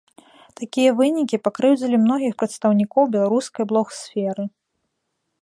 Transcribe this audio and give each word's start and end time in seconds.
Такія 0.59 0.93
вынікі 1.01 1.39
пакрыўдзілі 1.47 1.95
многіх 2.05 2.33
прадстаўнікоў 2.41 3.03
беларускай 3.17 3.63
блог-сферы. 3.75 4.43